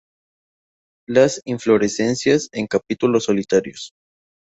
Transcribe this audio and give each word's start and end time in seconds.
Las 1.07 1.41
inflorescencias 1.45 2.49
en 2.53 2.65
capítulos 2.65 3.25
solitarios. 3.25 3.91